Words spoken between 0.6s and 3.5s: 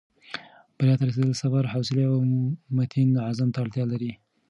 بریا ته رسېدل صبر، حوصلې او متین عزم